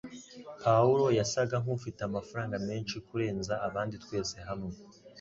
[0.63, 4.71] Pawulo yasaga nkufite amafaranga menshi kurenza abandi twese hamwe